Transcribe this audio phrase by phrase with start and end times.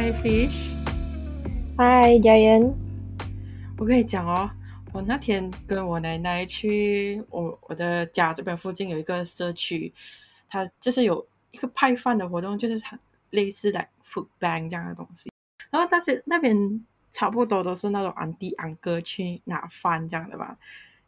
[0.00, 0.74] Hi Fish，
[1.76, 2.74] 嗨，家人。
[3.76, 4.50] 我跟你讲哦，
[4.94, 9.92] 我那天跟我奶奶去我我的家这边附近有一个社区，
[10.48, 12.98] 它就是有一个派饭的活动，就是它
[13.28, 15.30] 类似的 food bank 这样的东西。
[15.68, 16.82] 然后但是那边
[17.12, 20.56] 差不多都是那种安迪安哥去拿饭这样的吧，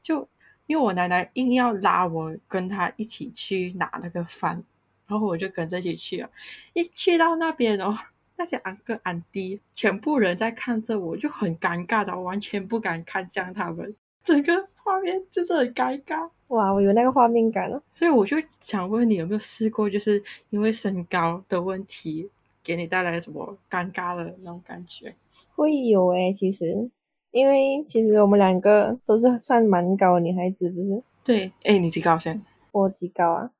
[0.02, 0.28] 就
[0.66, 4.62] 因为我奶奶硬要拉我跟她一起去拿那个饭，
[5.06, 6.28] 然后我就跟着一起去了。
[6.74, 7.96] 一去到那边哦，
[8.42, 16.28] 那些安哥安迪全部人在看着我，就很尴尬的，我完全不敢看向他们，整个画面就是很尴尬。
[16.48, 17.80] 哇，我有那个画面感了。
[17.92, 20.20] 所以我就想问你，有没有试过，就是
[20.50, 22.28] 因为身高的问题，
[22.64, 25.14] 给你带来什么尴尬的那种感觉？
[25.54, 26.90] 会有诶、其实，
[27.30, 31.00] 因为其实我们两个都是算蛮高的女孩子，不是？
[31.22, 32.42] 对，哎，你几高先？
[32.72, 33.52] 我几高啊？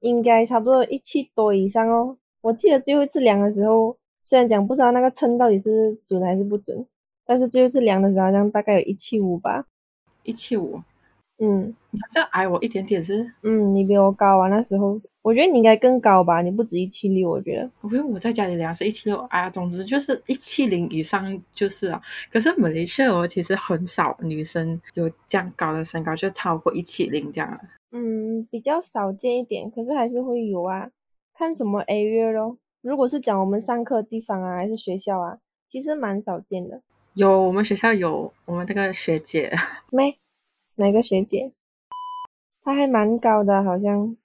[0.00, 2.16] 应该差不多一七多以上哦。
[2.40, 6.86] 我记得最后一次量的时候，虽然讲不知道那个称到底是准还是不准，
[7.26, 9.66] 但是最后一次量的时候好像大概有一七五吧。
[10.22, 10.80] 一七五，
[11.38, 13.28] 嗯你好像矮我一点点是？
[13.42, 17.68] 嗯，你比我高啊，那时候我觉得你应该更高吧，你不止一七六，我觉得。
[17.80, 22.00] 我觉得我在家里量是一七六，哎呀，总之就是一七零以上就是啊。
[22.32, 27.60] 可是马来西亚哦，其实很少女生有这样高的身高，就超过一七零这样啊。
[27.90, 30.88] 嗯，比较少见一点，可是还是会有啊。
[31.34, 32.56] 看什么 area 咯。
[32.82, 35.38] 如果是讲我们上课的地方啊，还是学校啊，
[35.68, 36.82] 其实蛮少见的。
[37.14, 39.52] 有我们学校有我们这个学姐，
[39.92, 40.18] 没，
[40.74, 41.52] 哪个学姐？
[42.64, 44.16] 她还蛮高的，好像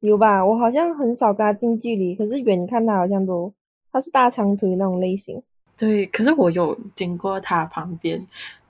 [0.00, 0.44] 有吧？
[0.44, 3.52] 我好像很少跟她近距离，可是远看她好像都，
[3.90, 5.42] 她是大长腿那种类型。
[5.76, 8.26] 对，可是我有经过她旁边，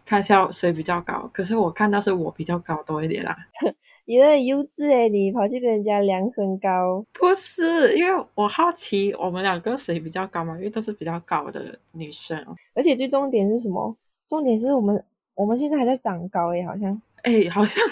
[0.07, 3.37] 看一下谁比较高，可是我看到是我比较高多一点啦。
[4.07, 7.05] 有点幼稚诶，你跑去跟人家量身高。
[7.15, 12.39] 不是，因为我好奇我们两个谁比较高嘛，因为都是比较高的女生。
[12.75, 13.97] 而且最重点是什么？
[14.29, 15.03] 重点是我们
[15.35, 17.01] 我们现在还在长高诶，好像。
[17.23, 17.83] 哎，好像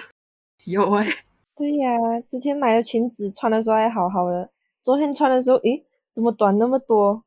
[0.65, 1.07] 有哎、
[1.57, 1.91] 对呀、
[2.29, 4.51] 之前买的裙子穿的时候还好好的，
[4.83, 7.23] 昨天穿的时候，诶，怎么短那么多？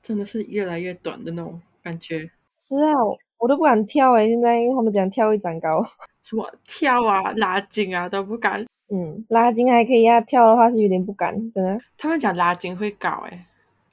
[0.00, 2.30] 真的是越来越短的那种感觉。
[2.56, 5.84] 是啊，我我都不敢跳诶，现在因为他们讲跳会长高。
[6.22, 8.64] 什么跳啊、拉筋啊都不敢。
[8.88, 11.80] 嗯，拉筋还可以啊，跳的话是有点不敢，真的。
[11.96, 13.46] 他们讲拉筋会搞哎、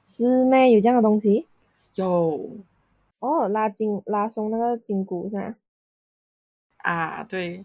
[0.06, 0.72] 是咩？
[0.72, 1.46] 有这样的东西？
[1.96, 2.50] 有
[3.20, 5.56] 哦，拉筋拉松那个筋骨是吧？
[6.78, 7.64] 啊，对。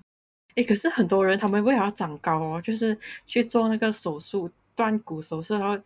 [0.57, 2.97] 哎，可是很多人他们为了要长高哦，就是
[3.27, 5.77] 去做那个手术，断骨手术，然后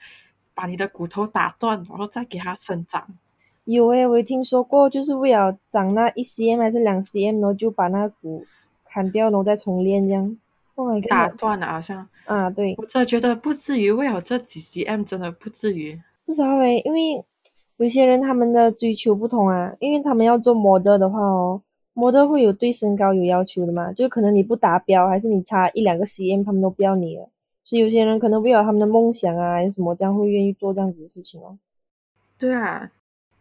[0.53, 3.09] 把你的骨头打断，然后再给它生长。
[3.65, 8.45] 有诶，我也听说过，就是为了长那一 cm 还是两 cm，然后就把那个骨
[8.91, 10.37] 砍掉，然后再重练这样。
[10.75, 11.29] Oh my 打！
[11.31, 15.99] 断了，好像啊，对，我真的觉得不至于，为了这几 cm 真的不至于。
[16.25, 17.25] 不知道诶，因为
[17.79, 21.61] 有些人他们的追求不同啊，因为他们要做模特的话哦，
[21.95, 27.29] 模特会有对身高有要求的嘛，就可能你不达标，还是你差一两个 cm，他们都不要你了。
[27.65, 31.59] 所以有些人可能为了他们的梦想啊，还是什么这样，会愿意做这样子的事情哦。
[32.39, 32.91] 对啊，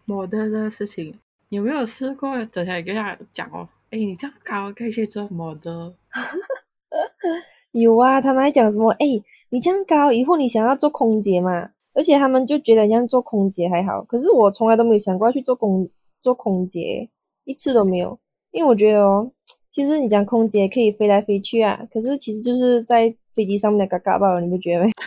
[0.05, 1.13] 模特这个事情，
[1.49, 2.43] 有没有试过？
[2.45, 5.95] 等下跟他讲哦，哎，你这样高可以去做模特。
[7.73, 8.91] 有啊，他们还讲什么？
[8.99, 9.07] 哎，
[9.49, 11.71] 你这样高，以后你想要做空姐嘛？
[11.95, 15.89] 而且他们就觉得像做空姐还好，可是我从来都没有想过要去做空
[16.21, 17.09] 做空姐，
[17.45, 18.19] 一次都没有。
[18.51, 19.31] 因为我觉得哦，
[19.71, 24.91] 其实你讲空姐可以飞来飞去啊，可是其实就是在飞机上面的嘎嘎罢了，你不觉得吗？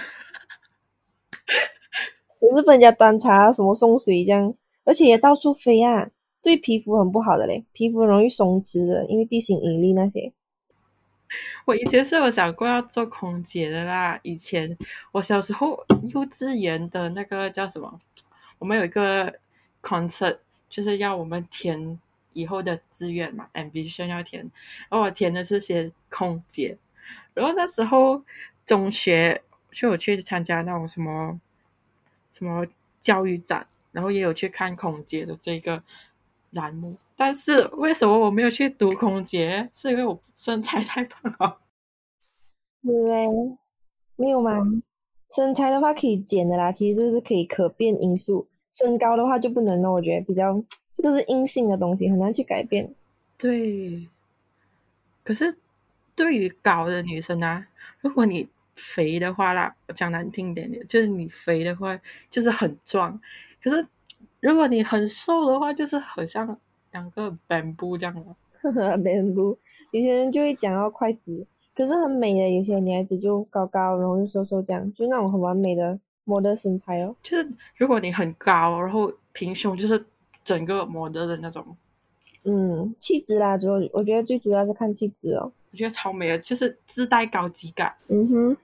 [2.40, 4.52] 总是被人家端茶什么送水这样，
[4.84, 6.10] 而且也到处飞啊，
[6.42, 10.32] 对皮肤很不好的嘞，皮肤容易松弛的，因为地心引力那些。
[11.64, 14.18] 我以前是有想过要做空姐的啦。
[14.24, 14.76] 以前
[15.12, 18.00] 我小时候幼稚园的那个叫什么？
[18.58, 19.32] 我们有一个
[19.80, 20.38] concert，
[20.68, 22.00] 就是要我们填
[22.32, 24.42] 以后的志愿嘛，ambition 要填。
[24.88, 26.76] 然后我填的是些空姐。
[27.32, 28.22] 然后那时候
[28.66, 31.40] 中学就有去参加那种什么
[32.32, 32.66] 什么
[33.00, 35.80] 教育展，然后也有去看空姐的这个
[36.50, 36.96] 栏目。
[37.16, 39.70] 但是为什么我没有去读空姐？
[39.74, 41.58] 是因为我身材太胖了。
[42.82, 43.28] 对，
[44.16, 44.58] 没有吗？
[45.34, 48.48] 身材的话可以减的啦，其实这是可以可变因素。
[48.72, 50.62] 身高的话就不能了，我觉得比较
[50.92, 52.92] 这个是硬性的东西，很难去改变。
[53.36, 54.08] 对，
[55.22, 55.56] 可是
[56.14, 57.66] 对于高的女生啊，
[58.00, 61.98] 如果你肥的话啦，我讲难听一点点，就是你肥的话
[62.30, 63.20] 就是很壮，
[63.62, 63.86] 可是
[64.40, 66.58] 如果你很瘦的话，就是很像
[66.92, 68.98] 两个 bamboo 这样的。
[68.98, 69.56] 没不，
[69.90, 77.14] 有些人就会讲到筷子，可是很美的，有些女孩子就高高，然后又瘦瘦这样，就那种很完美的模特身材哦。
[77.22, 80.02] 就是如果你很高，然后平胸，就是
[80.44, 81.64] 整个模特的那种，
[82.44, 85.50] 嗯，气质啦，主要我觉得最主要是看气质哦。
[85.72, 87.94] 我觉得超美的，就是自带高级感。
[88.08, 88.56] 嗯哼，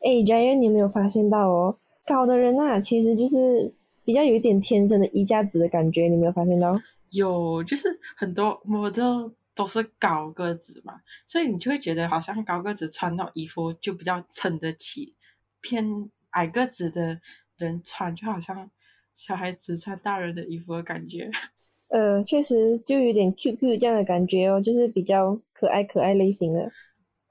[0.00, 1.76] 哎 j a 你有没有发现到哦？
[2.06, 3.72] 高的人啊，其实就是
[4.04, 6.78] 比较有一点天生的衣架子的感觉，你没有发现到？
[7.10, 15.14] 有，就是很多模特都是高个子嘛，所以你就会觉得好像高个子穿到衣服就比较撑得起，
[15.60, 17.20] 偏矮个子的
[17.56, 18.70] 人穿就好像
[19.14, 21.30] 小孩子穿大人的衣服的感觉。
[21.88, 26.72] 呃，确实就有点 Q Q 这样的感觉哦，就是比较可爱可爱类型的。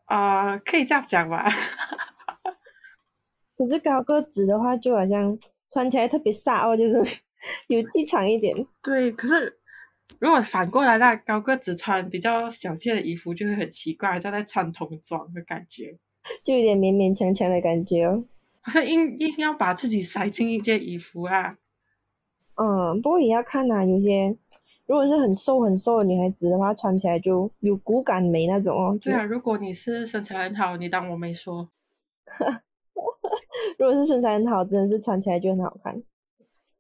[0.06, 1.50] 啊，可以这样讲吧。
[3.57, 5.35] 可是高个子的话，就好像
[5.71, 7.21] 穿起来特别飒哦，就是
[7.68, 8.56] 有气场一点。
[8.83, 9.57] 对，可是
[10.19, 15.97] 如果反过来，那高个子穿比较小件的衣服，就会很奇怪，像在穿童装的感觉，
[16.44, 18.23] 就有点勉勉强强的感觉哦，
[18.62, 21.57] 好像硬硬要把自己塞进一件衣服啊。
[22.56, 24.35] 嗯，不过也要看呐，有些
[24.85, 28.97] 如果是很瘦很瘦的女孩子的话，穿起来就有骨感美那种哦。
[29.01, 31.69] 对啊，如果你是身材很好，你当我没说。
[33.77, 36.01] 如果是身材很好，真的是穿起来就很好看。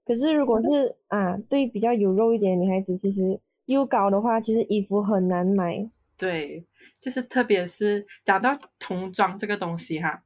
[0.03, 5.89] 可是如果是啊，对比较有肉一点的女孩子，其实又高的话，其实衣服很难买。
[6.17, 6.65] 对，
[6.99, 10.23] 就是特别是讲到童装这个东西哈，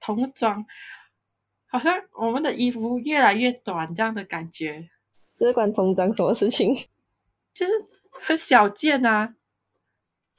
[0.00, 0.64] 童装
[1.68, 4.88] 好像我们的衣服越来越短这样的感觉。
[5.36, 6.74] 这关童装什么事情？
[7.54, 7.72] 就是
[8.10, 9.34] 很小件啊。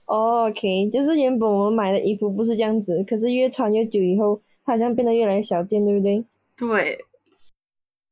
[0.05, 4.41] OK，就是原本我们买的衣服不是这样子，可是越穿越久以后。
[4.63, 6.25] 好像变得越来越小件，对不对？
[6.55, 7.05] 对，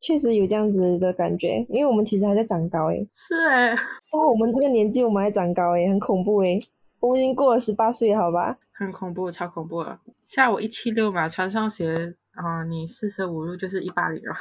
[0.01, 3.07] 确实有这样子的感觉，因为我们其实还在长高诶。
[3.13, 3.73] 是诶，
[4.11, 6.59] 哦，我们这个年纪我们还长高诶，很恐怖诶。
[6.99, 8.57] 我们已经过了十八岁，好吧？
[8.73, 9.99] 很恐怖，超恐怖了。
[10.25, 14.35] 像我一七六嘛，穿上鞋啊，你四舍五入就是一八零了。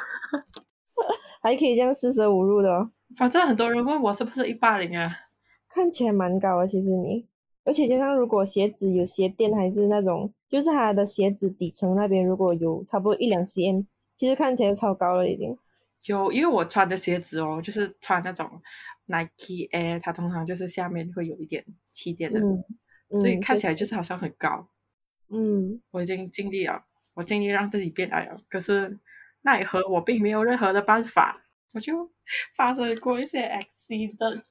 [1.40, 2.72] 还可以这样四舍五入的。
[2.72, 5.10] 哦反正很多人问我是不是一八零啊？
[5.70, 7.27] 看起来蛮高的，其实你。
[7.68, 10.32] 而且加上如果鞋子有鞋垫，还是那种。
[10.48, 13.84] 就是它的鞋子底层那边如果有差不多一两 cm，
[14.16, 15.54] 其实看起来就超高了已经。
[16.06, 18.48] 有，因为我穿的鞋子哦，就是穿那种
[19.04, 21.62] Nike Air，它通常就是下面会有一点
[21.92, 22.40] 气垫的，
[23.18, 24.66] 所以看起来就是好像很高。
[25.28, 26.82] 嗯，我已经尽力了，
[27.12, 28.98] 我尽力让自己变矮了，可是
[29.42, 31.42] 奈何我并没有任何的办法，
[31.74, 32.10] 我就
[32.54, 34.44] 发生过一些 accident。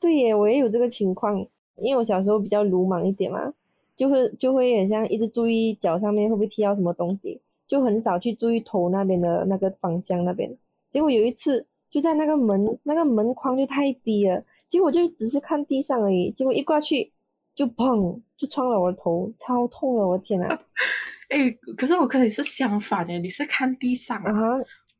[0.00, 1.46] 对耶，我也有这个情况，
[1.76, 3.52] 因为我小时候比较鲁莽一点嘛。
[3.96, 10.52] 就会就会很像一直注意脚上面会不会踢到什么东西，就很少去注意头那边的那个方向那边。
[10.90, 17.12] 结果有一次就在那个门那个门框就太低了，结果就只是看地上而已，结果一挂去
[17.54, 20.48] 就砰就撞了我的头，超痛了，我的天呐！
[21.30, 24.32] 哎，可是我跟你是相反的，你是看地上啊，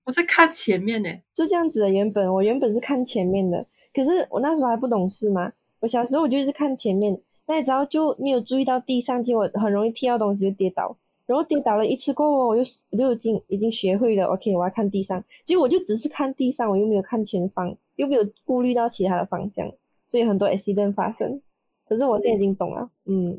[0.06, 1.90] 我在看前面呢，是这样子的。
[1.90, 5.52] 原本我原本是看前面的，可是我那时候还不懂事嘛，
[5.84, 7.20] 我小时候我就一直看前面。
[7.46, 10.96] 那时候就没有注意到地上，结果很容易踢到东西就跌倒，
[11.26, 14.24] 然后跌倒了一次过后，我就我就已经已经学会了。
[14.28, 19.70] OK，我要看地上，结果我就只是看地上，我又没有看前方，又没有顾虑到其他的方向，
[20.08, 21.42] 所以很多 accident 发生。
[21.86, 23.38] 可是我现在已经懂了，嗯，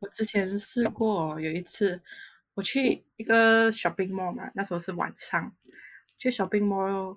[0.00, 1.98] 我之前试过有一次，
[2.52, 5.50] 我去一个 shopping mall 嘛，那时候是晚上，
[6.18, 7.16] 去 shopping mall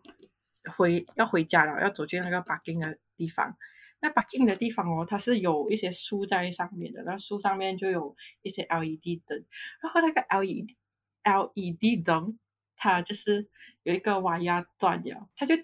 [0.77, 3.57] 回要回家了，要走进那个 parking 的地方。
[4.03, 9.45] 那把近的地方哦，它是有一些树在上面的，那树上面就有一些 LED 灯，
[9.81, 10.75] 然后那个 LED
[11.23, 12.37] LED 灯，
[12.75, 13.47] 它就是
[13.83, 15.55] 有一个瓦牙断掉，它就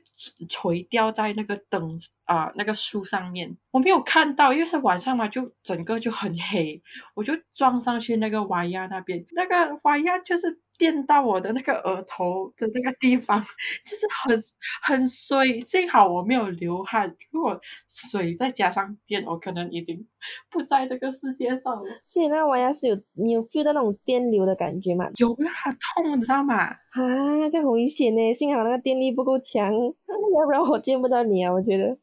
[0.48, 6.82] 垂吊在那个灯啊那个树上面，我没有看到，因为是晚上嘛，就整个就很黑，
[7.16, 10.62] 我就撞上去那个瓦牙那边，那个瓦牙就是。
[10.80, 13.40] 电到我的那个额头的那个地方，
[13.86, 14.42] 就是很
[14.82, 15.62] 很水。
[15.62, 20.08] 幸好我没有流汗，如果水再加上电，我可能已经
[20.50, 22.02] 不在这个世界上了。
[22.06, 25.12] 所以那玩意是有你有 feel 到那种电流的感觉吗？
[25.18, 25.52] 有啦，
[25.96, 26.56] 痛，你知道吗？
[26.56, 28.34] 啊，这很危险呢。
[28.34, 31.52] 幸好那个电力不够强， 要不然我见不到你啊。
[31.52, 31.98] 我觉得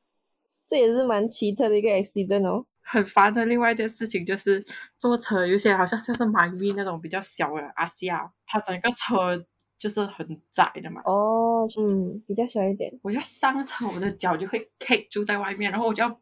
[0.68, 2.66] 这也是蛮奇特的一个 accident 哦。
[2.88, 4.64] 很烦的另外一件事情就是
[5.00, 9.44] 坐车，有些好像像是马咪那种比较小的阿西亚，它整个车
[9.76, 11.02] 就是很窄的嘛。
[11.04, 12.96] 哦，嗯，比较小一点。
[13.02, 16.20] 我要上车，我的脚就会 kick 住在外面，然后我就要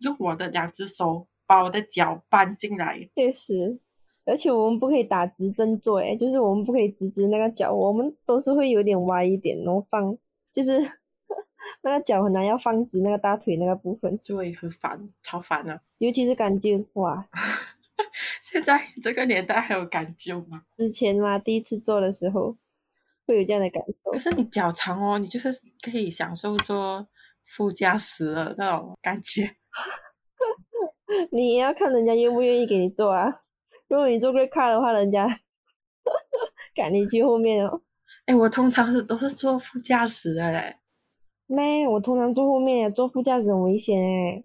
[0.00, 3.08] 用我的两只手把我的脚搬进来。
[3.16, 3.78] 确实，
[4.26, 10.14] 而且我们不可以打直针坐，哎，就是我们不可以直直那个脚，我们都是会有点歪一点，然后放
[10.52, 11.01] 就是。
[11.82, 15.80] 那个脚很难要放直，那个大腿那个部分，所以很烦，超烦了。
[15.98, 17.28] 尤其是感觉哇，
[18.42, 20.62] 现在这个年代还有感觉吗？
[20.76, 22.56] 之前嘛，第一次做的时候，
[23.26, 24.18] 会有这样的感受可。
[24.18, 25.50] 是你脚长哦，你就是
[25.80, 27.06] 可以享受做
[27.44, 29.56] 副驾驶的那种感觉。
[31.30, 33.28] 你也要看人家愿不愿意给你做啊。
[33.88, 35.26] 如果你坐 Great Car 的话，人家
[36.74, 37.82] 赶你去后面哦。
[38.24, 40.76] 哎，我通常是都是坐副驾驶的嘞，
[41.52, 44.44] 妹，我通常坐后面，坐副驾驶很危险哎。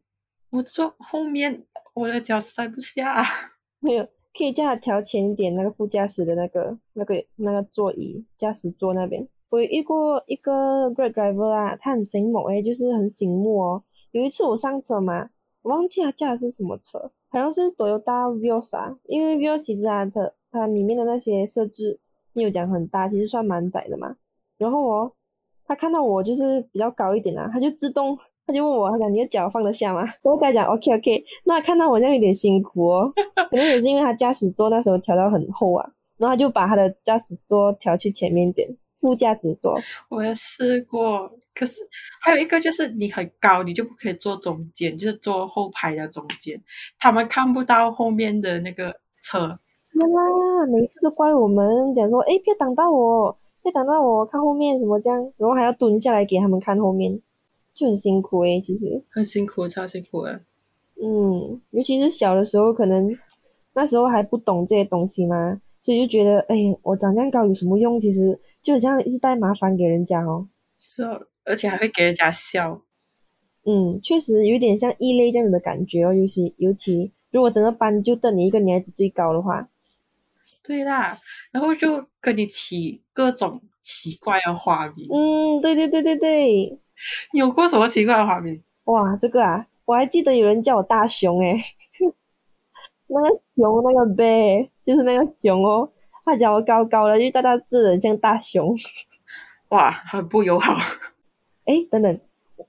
[0.50, 3.24] 我坐后面，我的脚塞不下。
[3.80, 4.04] 没有，
[4.38, 9.28] 可以叫他调前一点，那个副驾驶的那个、那个、那个座椅，驾驶座那边。
[9.50, 13.84] 我遇过一个 Great Driver 啊，他很醒目诶，就是很醒目哦。
[14.12, 15.30] 有一次我上车嘛，
[15.62, 17.00] 我忘记他驾的是什么车，
[17.30, 22.00] 好像是 Toyota Vios 啊，因为 Vios 其实它的它里面的那些设置
[22.34, 24.16] 没有讲很大，其实算蛮窄的嘛。
[24.58, 25.12] 然后哦，
[25.68, 28.18] 他看到我就是比较高一点啊，他就自动。
[28.50, 30.08] 他就问我，他讲你的脚放得下吗？
[30.24, 31.22] 我跟他讲 OK OK。
[31.44, 33.12] 那看到我这样有点辛苦哦，
[33.50, 38.66] 可能也是因为他驾驶座那时候调到很厚啊，然后他就把他的驾驶座调去前面点，
[39.02, 39.78] 副驾驶座。
[40.08, 41.82] 我也试过，可是
[42.22, 46.58] 还有一个就是你很高，你就不可以坐中间，就是坐后排的中间，
[46.98, 49.60] 他们看不到后面的那个车。
[49.82, 50.22] 是啦，
[50.74, 57.20] 每次都怪我们讲说，哎，别挡到我，别挡到我，看后面什么这样，然后还要蹲下来给他们看后面。
[57.74, 60.40] 就很辛苦诶，其实很辛苦，超辛苦的。
[61.00, 63.16] 嗯，尤其是小的时候，可能
[63.74, 68.00] 那时候还不懂这些东西嘛，所以就觉得，哎，我长这样高有什么用？
[68.00, 70.48] 其实就这样一直带麻烦给人家哦。
[70.80, 72.82] 是哦，而且还会给人家笑。
[73.66, 76.12] 嗯，确实有点像异类这样子的感觉哦。
[76.14, 79.70] 尤其尤其如果整个班就瞪你一个女孩子最高的话，
[80.68, 81.18] 对啦，
[81.52, 85.08] 然后就跟你起各种奇怪的花名。
[85.10, 86.78] 嗯，对对对对对。
[87.32, 88.62] 你有过什么奇怪的画面？
[88.84, 91.58] 哇，这个啊，我还记得有人叫我大熊诶，
[93.08, 95.90] 那个熊那个呗，就是那个熊哦，
[96.26, 98.76] 他叫我高高的，就大大只的像大熊，
[99.70, 100.76] 哇，很不友好。
[101.66, 102.20] 哎，等等，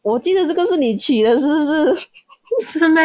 [0.03, 2.09] 我记得这个是你取的，是不是？
[2.79, 3.03] 是咩？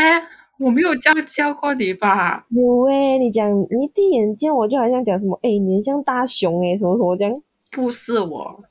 [0.64, 2.46] 我没有这样叫过你吧？
[2.50, 7.44] 有诶，你讲你第一眼见我就好像讲什么，哎，你像大熊诶，什么什么这样？
[7.72, 8.64] 不是我。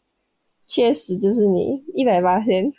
[0.66, 2.72] 确实就是你一百八千，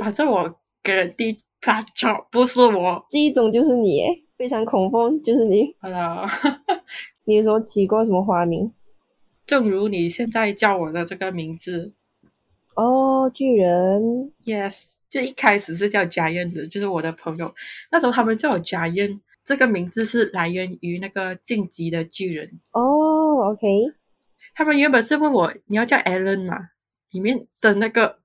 [0.00, 4.02] 反正我给人第他找不是我，这一种就是你，
[4.36, 5.74] 非常恐怖，就是你。
[5.80, 6.26] Hello，
[7.24, 8.70] 你说起过什么花名？
[9.46, 11.94] 正如你现在叫我的这个名字。
[12.74, 14.30] 哦，巨人。
[14.44, 17.54] Yes，就一开始是叫家燕的，就是我的朋友。
[17.90, 22.60] 那时候他们叫我家燕，这个名字是来源于那个晋级的巨人。
[22.72, 23.66] 哦，OK。
[24.54, 26.70] 他们原本是问我你要叫 Allen 嘛？
[27.10, 28.18] 里面的那个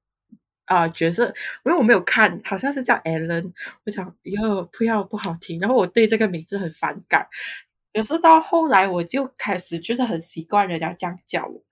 [0.66, 1.28] 啊角色，
[1.66, 3.52] 因为我没有看，好像是叫 Allen，
[3.86, 7.28] 我讲哟不要不好听，然后我对这个名字很反感。
[7.94, 11.64] 可是到后来我就开始就是很习惯人家这样叫我，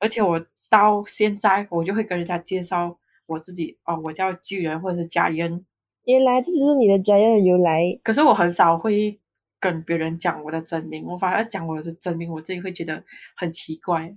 [0.00, 5.64] 而且我到现在我就会跟人家介绍我自己哦，我叫巨人或者是佳恩。
[6.04, 7.98] 原来这是你的佳恩的由来。
[8.02, 9.18] 可是我很少会
[9.60, 13.02] 跟别人讲我的真名，我反而讲我的真名，我自己会觉得
[13.36, 14.14] 很奇怪。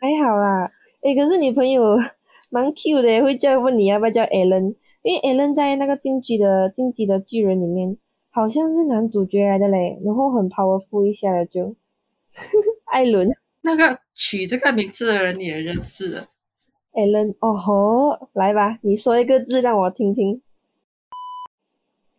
[0.00, 0.70] 还好啦。
[1.02, 1.96] 诶，可是你朋友
[2.50, 7.96] 蛮 cute 的，会叫问你要不要叫 Allen，因为 Allen 在那个进击的进击的巨人里面
[8.30, 11.76] 好像是男主角来的嘞，然后很 powerful 一下的就
[12.90, 13.30] 艾伦。
[13.62, 16.10] 那个取这个名字的人你也认识
[16.98, 20.42] ？Allen，哦吼，来吧，你说一个字让我听听。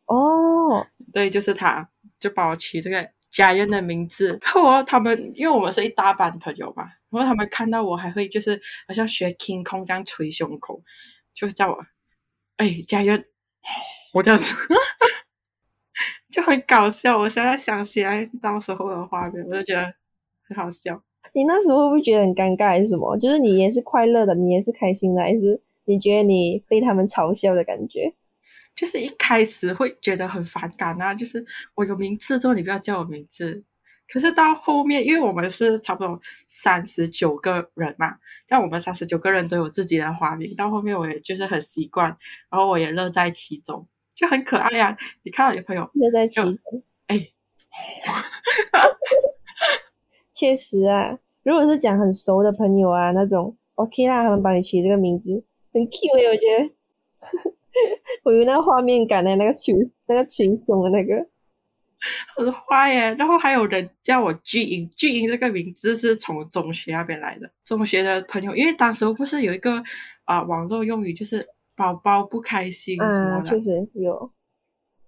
[0.05, 3.09] 哦，对，就是他，就把我取这个。
[3.31, 10.81] 家人的名字，然后他们因为我们是一大班朋友嘛，然后他们看到我还会就是好像学 King Kong 这样捶胸口，
[11.31, 11.77] 就叫我
[12.57, 13.25] 哎家人，
[14.13, 14.55] 我这样子
[16.31, 17.19] 就很搞笑。
[17.19, 19.93] 我现在想起来当时候的画面，我就觉得
[20.47, 21.03] 很好笑。
[21.33, 23.17] 你那时候会不会觉得很尴尬还是什么？
[23.17, 28.13] 就是你也是快乐的，你也是开心的，还是你觉得你被他们嘲笑的感觉？
[28.75, 31.45] 就是一开始会觉得很反感啊，就是
[31.75, 33.63] 我有名字之后你不要叫我名字。
[34.11, 38.15] 可是到后面，因为我们是差不多三十九个人嘛，
[38.47, 42.17] 像我们三十九个人都有自己的花名，到后面我也就是很习惯，
[42.49, 44.97] 然后我也乐在其中，就很可爱呀。
[45.21, 46.57] 你看到你朋友乐在其中，
[47.05, 47.19] 哎，
[50.39, 55.43] 确实啊，如果是讲很熟的朋友啊那种，OK 啦，他们帮你取这个名字
[55.73, 56.73] 很 cute，我觉得。
[58.23, 59.75] 我有那个画面感的那个群，
[60.07, 61.27] 那个群中的那个
[62.37, 63.13] 很坏耶。
[63.15, 67.51] 然后还有人叫我巨婴，巨婴这个名字是从中学那边来的。
[67.65, 69.83] 中学的朋友，因为当时不是有一个
[70.23, 74.31] 啊网络用语，就是宝宝不开心什么的，确实有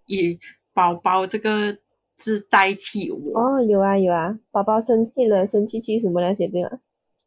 [0.06, 0.38] 以
[0.74, 1.78] 宝宝这个
[2.22, 3.40] 字代替我。
[3.40, 6.70] 哦，有啊有啊，宝宝生气了，生气气什么那些对吗？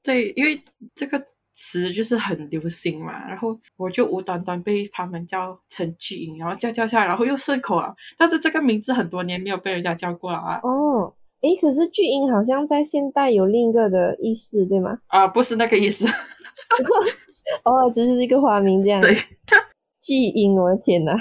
[0.02, 0.60] 对，因为
[0.94, 1.20] 这个
[1.52, 7.92] 词就是很流行嘛，然后我就无端端被他们叫成巨婴，然后叫叫下来，然后又顺口啊。
[8.16, 10.60] 但是这个名字很多年没有被人家叫过了啊。
[10.62, 14.98] 哦，诶，可是巨婴好像在现代有另一个的意思，对吗？
[15.08, 16.06] 啊，不是那个意思。
[17.64, 19.00] 哦，只是一个花名这样。
[19.00, 19.14] 对，
[20.02, 21.14] 巨婴，我的天哪，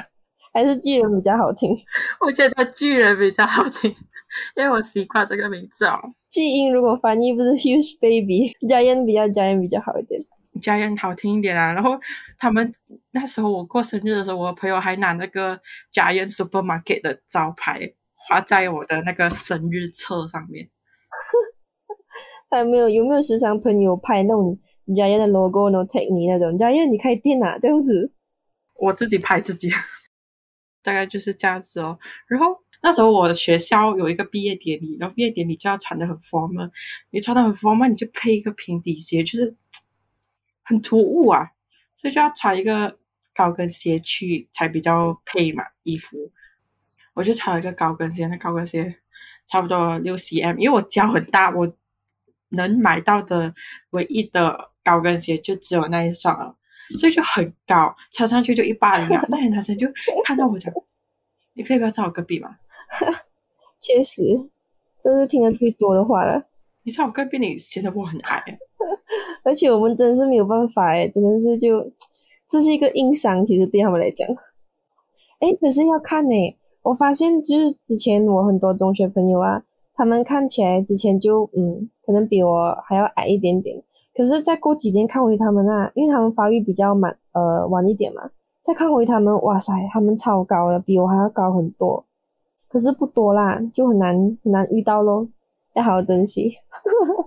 [0.53, 1.75] 还是巨人比较好听。
[2.25, 3.89] 我觉得巨人比较好听，
[4.55, 5.99] 因为我习惯这个名字哦。
[6.29, 10.23] 巨婴如果翻译不是 huge baby，giant 比较 giant 比较好一点。
[10.61, 11.73] Giant 好听一点啊。
[11.73, 11.99] 然后
[12.37, 12.73] 他们
[13.11, 15.59] 那时候我过生日的时候，我朋友还拿那个
[15.91, 20.69] Giant Supermarket 的招牌画在我的那个生日册上面。
[22.49, 28.11] 还有没有有没有时常朋友拍那种 giant 的 logo，然后 tag 你那种 giant 你开店啊这样子？
[28.75, 29.69] 我自己拍自己，
[30.83, 31.97] 大概就是这样子哦。
[32.27, 36.69] 然后那时候我的学校有一个毕业典礼，然后毕业典礼就要穿的很 formal，
[37.09, 39.55] 你穿的很 formal，你就配一个平底鞋，就是
[40.61, 41.51] 很突兀啊，
[41.95, 42.97] 所以就要穿一个
[43.33, 46.31] 高跟鞋去才比较配嘛衣服。
[47.13, 48.97] 我就穿了一个高跟鞋，那高跟鞋
[49.47, 51.73] 差不多六 cm，因为我脚很大，我
[52.49, 53.53] 能买到的
[53.91, 56.57] 唯一的高跟鞋就只有那一双了。
[56.97, 59.25] 所以就很高，穿上去就一八零啊。
[59.29, 59.87] 那些男生就
[60.25, 60.71] 看到我讲
[61.55, 62.49] ：“你可以不要在我隔壁吗
[63.81, 64.21] 确实，
[65.03, 66.43] 这是听得最多的话了。？”
[66.83, 68.43] 你在我隔壁，你显得我很矮。
[69.43, 71.89] 而且我们真是没有办法哎，真的是就
[72.47, 74.27] 这是一个硬伤，其实对他们来讲。
[75.39, 76.35] 哎，可是要看呢，
[76.81, 79.63] 我发现就是之前我很多中学朋友啊，
[79.95, 83.81] 他们看起来之前就嗯，可能比我还要矮一点点。
[84.15, 88.29] 可是再过几天看回他们啊，因为他们发育比较晚，呃晚一点嘛，
[88.61, 92.05] 再看回他们，哇塞，他们超高了，比我还要高很多。
[92.67, 95.27] 可是不多啦，就很难很难遇到咯，
[95.73, 96.53] 要好好珍惜。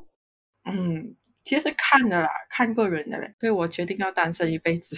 [0.65, 4.97] 嗯，其实看的啦，看个人的嘞，所以我决定要单身一辈子。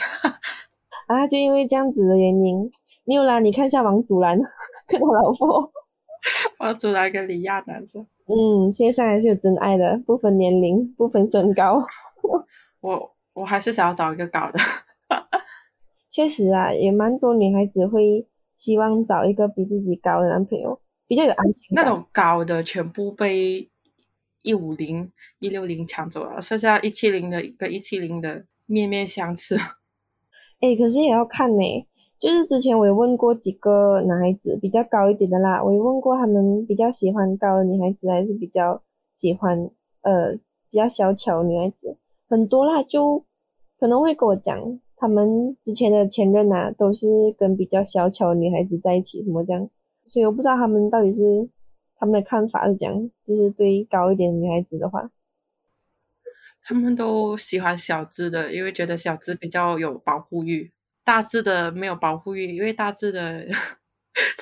[1.09, 2.71] 啊，就因为这样子的原因，
[3.05, 4.39] 没有啦，你看一下王祖蓝
[4.87, 5.71] 跟他老婆，
[6.61, 8.07] 王祖蓝跟李亚男生。
[8.29, 11.83] 嗯，线上还是有真爱的，不分年龄，不分身高。
[12.81, 14.59] 我我还是想要找一个高的。
[16.13, 21.85] 确实啊，也蛮多女孩子会希望找一个比自己高的男朋友，比较有安全感。
[21.85, 23.71] 那种高的全部被
[24.43, 29.57] 一五零、一六零抢走了，剩下一七零的跟一七零的面面相觑。
[30.61, 31.88] 哎，可是也要看呢。
[32.19, 38.83] 就是之前我有问过几个男孩子，比较高一点的啦，我有问过他们比较喜欢高的女孩子，还是比较
[39.15, 39.71] 喜欢
[40.03, 40.33] 呃
[40.69, 41.97] 比较小巧的女孩子，
[42.29, 43.25] 很多啦，就
[43.79, 47.07] 可能会跟我讲，他们之前的前任啊，都是
[47.39, 49.71] 跟比较小巧女孩子在一起，什么这样，
[50.05, 51.49] 所以我不知道他们到底是
[51.97, 55.09] 他们的看法是怎样，就是对高一点女孩子的话，
[56.65, 60.73] 他们都喜欢小资的，因为觉得小资比较有保护欲。
[61.09, 63.47] 大致的没有保护欲，因为大致的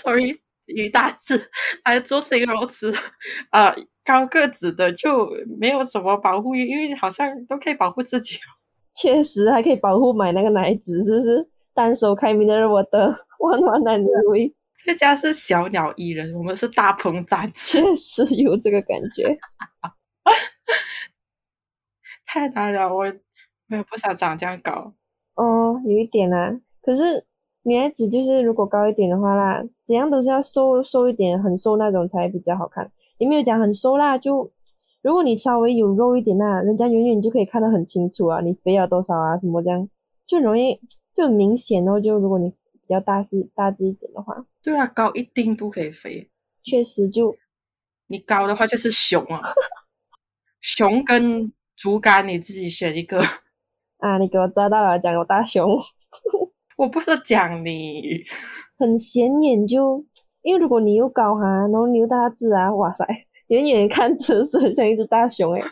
[0.03, 1.49] ，sorry，与大致
[1.85, 2.93] 来做形容词，
[3.53, 3.73] 呃，
[4.05, 8.37] 高个子的就没有什么保护欲，因为好像都可以保护自己。
[8.97, 11.49] 确实还可以保护买那个奶子，是不是？
[11.73, 14.53] 单手开明的我的万万难为，
[14.87, 19.39] 人 家是小鸟依人，我们是大鹏展翅，确实有这个感觉。
[22.27, 23.05] 太难了，我
[23.69, 24.93] 我也不想长这样高。
[25.37, 26.61] 哦，有一点啦。
[26.83, 27.25] 可是
[27.63, 32.91] 女孩子就是如果高一点的话啦，怎样都是要瘦瘦一点，很瘦那种才比较好看。
[33.19, 34.51] 也没有讲很瘦啦，就
[35.03, 39.89] 如果你稍微有肉一点啦，人家远远就可以看得很清楚啊，你肥了多少啊，什么这样
[40.27, 40.81] 就容易
[41.17, 42.01] 就很明显哦。
[42.01, 46.29] 就如果你比较大是大只一点的话，对啊，高一定不可以肥。
[46.63, 47.37] 确实就
[48.07, 49.43] 你高的话就是熊啊，
[50.61, 53.23] 熊跟竹竿你自己选一个。
[53.99, 55.69] 啊，你给我抓到了，讲我大熊。
[56.77, 58.23] 我不是讲你，
[58.79, 60.05] 很显眼就，
[60.43, 63.07] 因为如果你又高哈，然后你又大只啊，哇塞，
[63.47, 65.63] 远远看着是像一只大熊诶。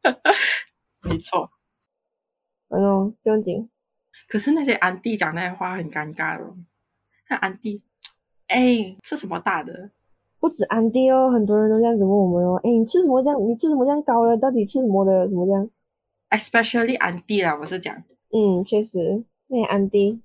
[1.02, 1.50] 没错。
[2.70, 3.68] 哎呦，不用紧。
[4.28, 6.56] 可是那些安迪讲那些话很尴尬哦。
[7.28, 7.82] 那安迪，
[8.48, 9.90] 哎，吃什么大的？
[10.40, 12.58] 不止安迪哦，很多人都这样子问我们哦。
[12.64, 13.38] 哎，你吃什么这样？
[13.46, 14.34] 你吃什么这样高了？
[14.38, 15.28] 到底吃什么的？
[15.28, 15.68] 什么这样？
[16.30, 17.94] Especially 安迪啦，我是讲，
[18.32, 20.22] 嗯，确实，那安迪，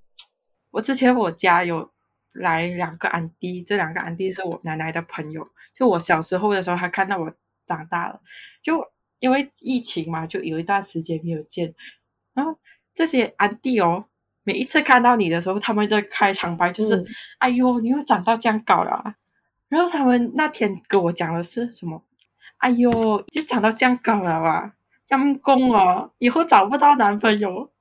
[0.72, 1.91] 我之前我家有
[2.32, 7.34] 来两个安迪，这两个安迪是我奶奶的朋友，就我小时候的时候，她看到我
[7.65, 8.22] 长大了，
[8.62, 8.88] 就
[9.20, 11.74] 因为疫情嘛，就有一段时间没有见，
[12.34, 12.58] 然后
[12.94, 14.06] 这些安迪哦，
[14.44, 17.06] 每一次看到你的时候，他们的开场白就是，嗯
[17.39, 19.15] 哎呦，你又长到这样高了、啊，
[19.70, 22.04] 然后他们那天跟我讲的是什么？
[22.58, 24.75] 哎呦，就长到这样高了吧？
[25.10, 27.72] 阴公哦，以后找不到男朋友，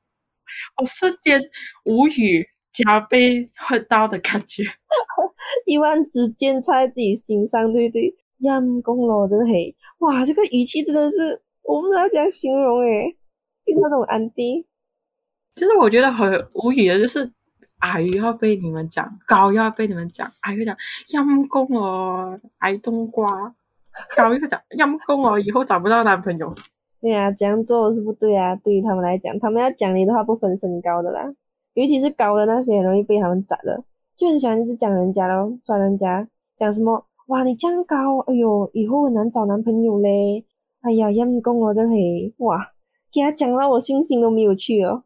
[0.76, 1.40] 我瞬间
[1.84, 4.62] 无语，加倍恨到的感觉。
[5.66, 8.14] 一万支箭插在自己心上，对不对？
[8.38, 13.16] 阴公咯，真的嘿，哇，这个语气真的是，我不知道怎样形容诶，
[13.64, 14.66] 遇到那种安迪，
[15.54, 17.32] 就是我觉得很无语的，就是
[17.78, 20.76] 矮要被你们讲，高要被你们讲，矮要讲
[21.26, 23.54] 阴公哦，矮冬瓜，
[24.16, 26.54] 高又讲阴公哦，以后找不到男朋友。
[27.04, 31.22] 对啊，这样做是不对啊，对于他们来讲，他们要讲你的话不分身高的啦，
[31.74, 33.84] 尤其是高的那些，容易被他们宰了。
[34.16, 36.26] 就很喜欢一直讲人家咯，抓人家
[36.58, 40.46] 讲什么哇，你这样高，哎哟，以后很难找男朋友嘞。
[40.80, 41.94] 哎呀，阴公哦，真的
[42.38, 42.72] 哇，
[43.12, 45.04] 给他讲到我信心都没有去哦。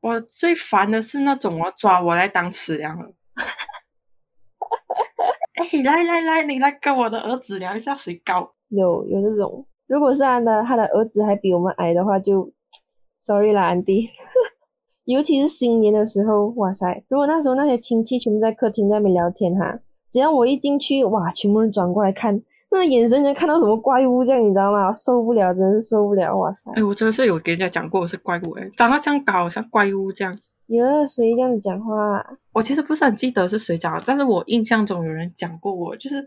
[0.00, 3.12] 我最烦的是那种我抓我来当尺量了。
[5.56, 8.54] 哎，来来来，你来跟我的儿子量一下谁高。
[8.68, 12.48] 有有这种，如果是他的他的儿子还比我们矮的话，就
[13.18, 14.08] sorry 啦，安迪。
[15.06, 17.02] 尤其是新年的时候，哇塞！
[17.08, 22.38] 如果那时候那些亲戚全部在客厅在那边聊天哈，只要我一进去，哇，全部人转过来看，
[22.70, 24.92] 那眼神能看到什么怪物这样，你知道吗？
[24.92, 26.70] 受不了，真是受不了，哇塞！
[26.76, 30.38] 哎，我真的是有给人家讲过我是怪物，哎，长得像高，像怪物这样。
[30.66, 32.22] 有谁这样子讲话？
[32.52, 36.22] 我其实不是很记得是谁讲的，但是我印象中有人讲过我，就是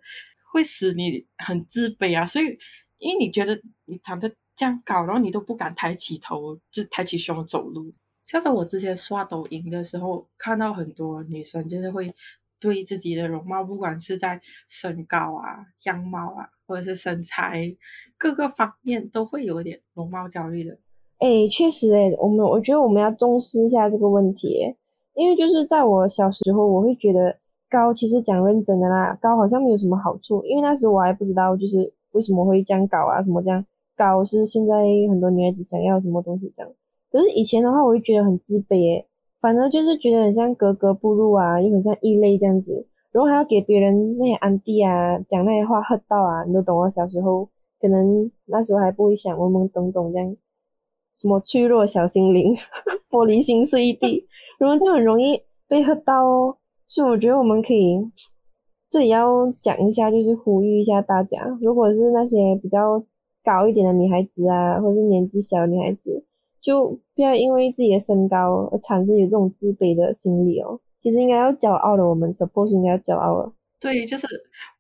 [0.51, 2.25] 会使你很自卑啊。
[2.25, 2.57] 所以，
[3.01, 7.91] 因为你觉得你长得这样高，然后你都不敢抬起头，就抬起胸走路。
[8.23, 12.13] 像是我之前刷抖音的时候，看到很多女生就是会
[12.59, 17.75] 对自己的容貌，不管是在身高啊、样貌啊，或者是身材
[18.19, 20.77] 各个方面，都会有点容貌焦虑的。
[21.17, 24.75] 哎，确实哎，我们我觉得我们要重视一下这个问题，
[25.15, 27.35] 因为就是在我小时候，我会觉得
[27.67, 34.23] 高其实讲认真的啦，高好像没有什么好处，因为那时候我还不知道就是为什么会这样搞啊，什么这样搞？
[34.23, 34.75] 是现在
[35.09, 36.71] 很多女孩子想要什么东西这样。
[37.11, 39.05] 可是以前的话，我就觉得很自卑诶，
[39.39, 47.47] 反而就是觉得很像格格不入啊，又很像异类这样子，然后还要给别人那些安迪啊讲那些话喝到啊，你都懂我小时候
[47.79, 50.37] 可能那时候还不会想懵懵懂懂这样，
[51.15, 52.53] 什么脆弱小心灵，
[53.09, 54.25] 玻璃心碎一地，
[54.57, 56.57] 然后就很容易被喝到哦。
[56.87, 57.97] 所以我觉得我们可以
[58.91, 63.01] 这里要讲一下，就是呼吁一下大家，如果是那些比较
[63.41, 66.25] 高一点的女孩子啊，或者是年纪小的女孩子。
[66.59, 70.79] 就不要因为自己的身高而产生有这种自卑的心理哦。
[71.01, 73.51] 其实应该要骄傲的，我们 suppose 应该要骄傲了。
[73.79, 74.27] 对，就是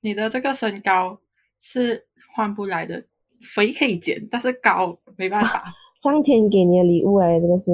[0.01, 1.17] 你的这个身高
[1.61, 3.01] 是换不来的，
[3.41, 5.63] 肥可以减，但是高没办法。
[6.03, 7.71] 上天给你的礼物哎，这个是。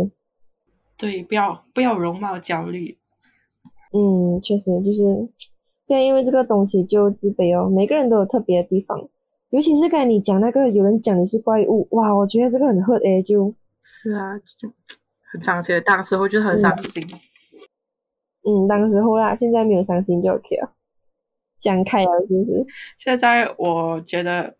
[0.98, 2.98] 对，不要不要容貌焦虑。
[3.92, 5.04] 嗯，确实就是
[5.88, 7.70] 不要因为这个东西就自卑哦。
[7.70, 9.10] 每个人都有特别的地方，
[9.50, 13.56] 尤其是刚才你讲那个有人讲你是怪物，哇，我觉得这个很 hurt 哎，就。
[13.80, 14.68] 是啊，就
[15.32, 15.82] 很伤心。
[15.86, 17.04] 当时候就很伤心。
[18.44, 20.74] 嗯，当时候啦，现在没有伤心就 OK 了，
[21.60, 22.66] 讲开了就是。
[22.98, 24.56] 现在我觉得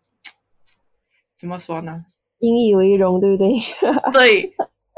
[1.36, 2.06] 怎么说呢？
[2.38, 3.50] 引以为荣，对不对？
[4.12, 4.54] 对，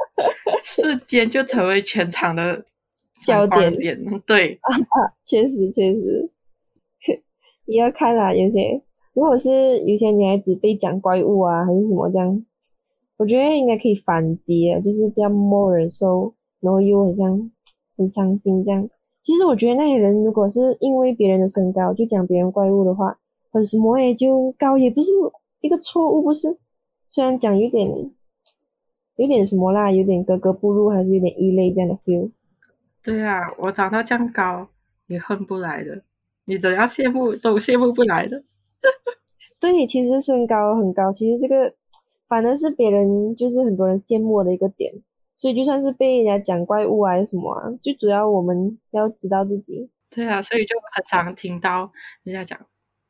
[0.63, 2.63] 瞬间就成为全场的
[3.25, 3.77] 焦点。
[4.27, 4.59] 对，
[5.27, 6.31] 确实确实。
[7.67, 8.83] 也要看啦，有些
[9.15, 12.45] 如果是有些女孩子被讲怪物啊，还是什么这样。
[13.17, 17.51] 我觉得应该可以反击啊，就是不要默忍受，然后又很像
[17.97, 18.89] 很伤心这样。
[19.23, 23.17] 其实我觉得那些人如果是因为别人的身高就讲别人怪物的话，
[23.53, 25.13] 很什么也，就高也不是
[25.61, 26.57] 一个错误，不是？
[27.09, 28.11] 虽然讲有点
[29.17, 32.31] 有点什么啦，有点格格不入，还是有点异类这样的 feel。
[33.03, 34.69] 对啊，我长到这样高
[35.07, 36.03] 也恨不来的，
[36.45, 38.43] 你怎样羡慕都羡慕不来的。
[39.61, 41.75] 对，其实身高很高，其实这个。
[42.31, 44.95] 反正是别人就是很多人羡慕的一个点，
[45.37, 49.91] 所以就算是被人家讲怪物啊什么啊，最主要我们要知道自己。
[50.11, 51.91] 对啊，所以就很常听到
[52.23, 52.57] 人家讲，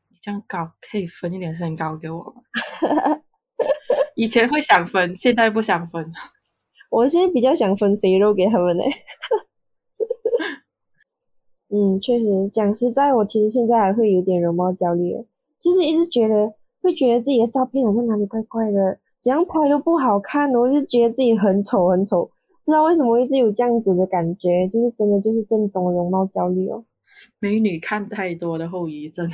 [0.08, 2.40] 你这样高可以分一点身高给我吗？
[4.16, 6.10] 以前会想分，现在不想分。
[6.88, 8.82] 我现在比较想分肥肉给他们呢。
[11.72, 15.16] 嗯，确实讲实在，我其实现在还会有点容貌焦虑，
[15.60, 16.52] 就是一直觉得
[16.82, 18.98] 会觉得自己的照片好像哪里怪怪的。
[19.22, 22.24] 怎样拍都不好看，我就觉得自己很丑很丑，
[22.64, 26.82] 不知道为什么一直有这样子的感觉，就是真的就是正宗容貌焦虑哦。
[27.38, 29.28] 美女看太多的后遗症，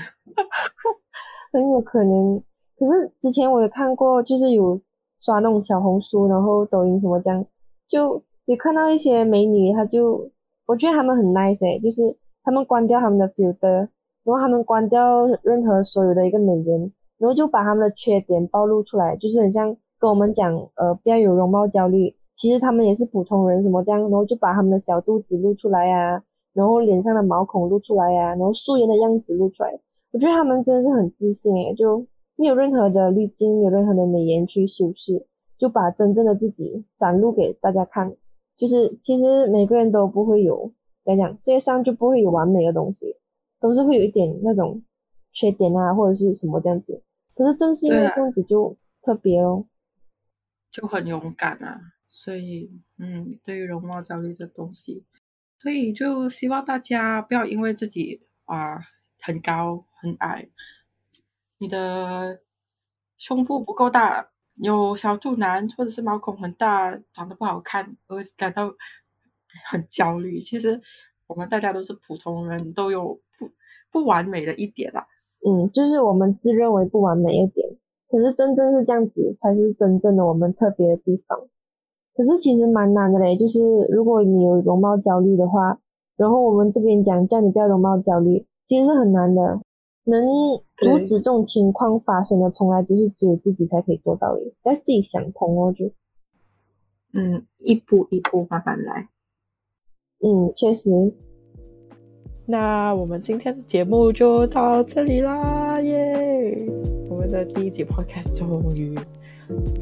[1.52, 2.42] 很有可能。
[2.76, 4.80] 可是之前我有看过，就是有
[5.20, 7.46] 刷那种小红书，然后抖音什么这样，
[7.86, 10.28] 就有看到一些美女，她就
[10.66, 12.02] 我觉得她们很 nice，就是
[12.46, 13.88] 他们关掉他们的 filter，
[14.22, 16.92] 然后他们关掉任何所有的一个美颜。
[17.18, 22.14] 然后就把他们的缺点暴露出来，就是很像跟我们讲，呃，不要有容貌焦虑。
[22.36, 29.80] 其实他们也是普通人，什么这样，然后就把他们的小肚子露出来呀，然后脸上的毛孔露出来呀，然后素颜的样子露出来。
[30.12, 32.06] 我觉得他们真的是很自信诶，就
[32.36, 35.26] 没有任何的滤镜，有任何的美颜去修饰，
[35.58, 38.14] 就把真正的自己展露给大家看。
[38.58, 40.70] 就是其实每个人都不会有，
[41.06, 43.16] 来讲世界上就不会有完美的东西，
[43.58, 44.82] 都是会有一点那种
[45.32, 47.02] 缺点啊，或者是什么这样子。
[47.34, 49.64] 可是正是因为这样子就特别哦，
[50.70, 51.80] 就很勇敢啊。
[52.08, 55.04] 所以，嗯，对于容貌焦虑的东西，
[55.58, 58.78] 所以就希望大家不要因为自己啊
[59.20, 60.48] 很高很矮，
[61.58, 62.40] 你的
[63.18, 68.72] 胸部不够大，有小肚腩或者是毛孔很大，长得不好看而感到
[69.70, 70.40] 很焦虑。
[70.40, 70.80] 其实
[71.26, 73.48] 我们大家都是普通人，都有不
[73.90, 75.06] 不完美的一点啦。
[75.46, 77.68] 嗯，就是我们自认为不完美一点，
[78.08, 81.38] 可是真正是这样子，才是真正的我们特别的地方。
[82.14, 85.78] 可是其实蛮难的嘞，就是如果你有容貌焦虑的话，
[86.16, 89.60] 然后我们这边讲叫你不要容貌焦虑，其实是很难的。
[90.08, 90.24] 能
[90.76, 95.90] 阻止这种情况发生的，从来就是只有自己才可以做到的，要自己想通哦，就
[97.12, 99.08] 嗯，一步一步慢慢来。
[100.20, 100.90] 嗯，确实。
[102.46, 106.56] 那我们今天的节目就到这里啦，耶！
[107.10, 108.96] 我们的第一集 podcast 终于。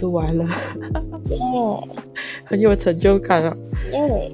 [0.00, 0.46] 录完了，
[2.44, 3.56] 很有成就感啊！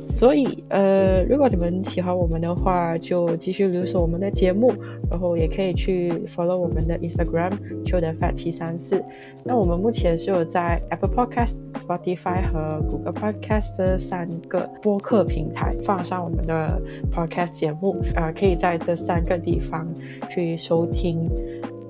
[0.04, 4.72] 所以，呃，如果你们喜欢我们的话，就继续留守我们的节目，
[5.10, 7.52] 然后也可以去 follow 我们的 Instagram
[7.84, 9.02] 秋的 fat 七三四。
[9.44, 16.80] 那我们目前是有在 Apple Podcast、Spotify 和 Google Podcast 这三个播客平台放上我们的
[17.14, 19.86] podcast 节目，呃，可以在这三个地方
[20.28, 21.28] 去收听。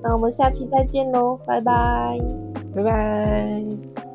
[0.02, 2.49] 那我们下期再见喽，拜拜。
[2.74, 4.09] 拜拜。